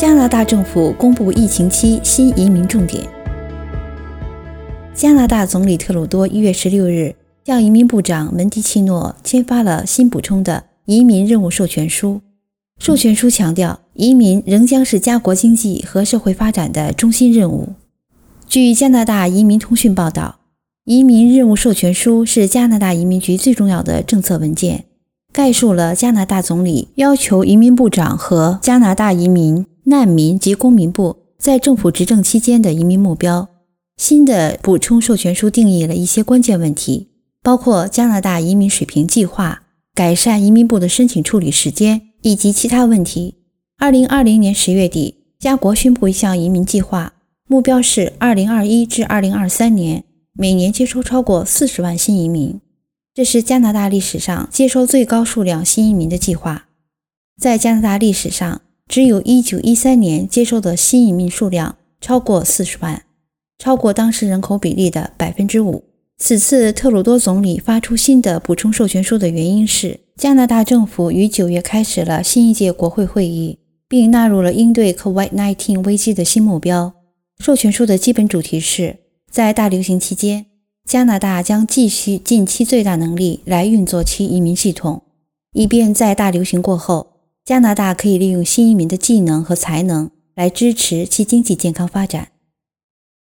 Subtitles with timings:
[0.00, 3.06] 加拿大政府公布疫情期新移民重点。
[4.94, 7.14] 加拿大总理特鲁多一月十六日
[7.44, 12.22] 向移民部长门迪奇诺签发了新补充的移民任务授权书。
[12.78, 17.74] 授权书强调，移民仍将是家国经济和社会发展的中心任务。
[18.48, 20.36] 据加拿大移民通讯报道，
[20.86, 24.86] 移民任务授权书是加拿大移民局最重要的政策文件，
[25.30, 29.66] 概述了加拿大总理要求移民部长和加拿大移民。
[29.90, 33.48] 难民及公民部在政府执政期间的移民目标。
[33.96, 37.08] 新的补充授权书定义了一些关键问题，
[37.42, 43.34] 包括加拿大移民水平计划、改善移民部的申请处理时间以及其他问题。
[43.78, 47.12] 二零二零年十月底，加国宣布一项移民计划，
[47.46, 52.58] 目标是二零二一至二零二三年每年接收超过四十万新移民。
[53.12, 56.68] 这是加拿大历史上接收最高数量新移民的计划。
[57.38, 58.62] 在加拿大历史上。
[58.90, 63.04] 只有一九一三年接受的新移民数量超过四十万，
[63.56, 65.84] 超过当时人口比例的百分之五。
[66.18, 76.92] 此次特鲁多总理发出新的补充授权书的原因是，加拿大政府于九月开始了新一届国会会议，并纳入了应对 COVID-19 危机的新目标。
[77.38, 78.96] 授权书的基本主题是，
[79.30, 80.46] 在大流行期间，
[80.84, 85.04] 加拿大将继续尽其最大能力来运作其移民系统，
[85.52, 87.09] 以便在大流行过后。
[87.44, 92.28] 加拿大可以利用新移民的技能和才能来支持其经济健康发展。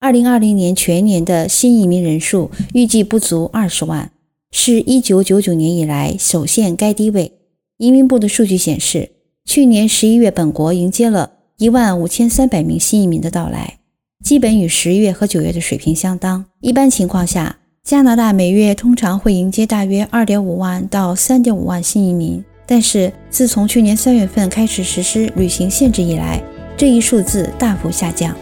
[0.00, 4.12] 二零二零年全年的新移民人数预计不足二十万，
[4.50, 7.32] 是一九九九年以来首现该低位。
[7.78, 9.10] 移民部的数据显示，
[9.44, 13.78] 去年十一月本国迎接了一万五千三百名新移民的到来，
[14.22, 16.44] 基本与十月和九月的水平相当。
[16.60, 22.44] 一般情况下，加拿大每月通常会迎接大约二点五万到三点五万新移民。
[22.66, 26.42] 但是，自从去年三月份开始实施旅行限制以来，
[26.76, 28.34] 这一数字大幅下降。